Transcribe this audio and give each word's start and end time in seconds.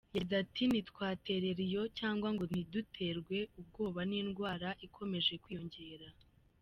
Yagize 0.17 0.35
ati 0.43 0.61
“Ntitwaterera 0.67 1.61
iyo 1.69 1.83
cyangwa 1.97 2.27
ngo 2.35 2.43
ntiduterwe 2.49 3.37
ubwoba 3.59 3.99
n’indwara 4.09 4.69
ikomeje 4.85 5.33
kwiyongera. 5.43 6.07